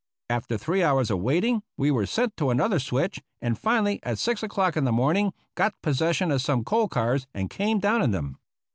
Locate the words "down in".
7.77-8.09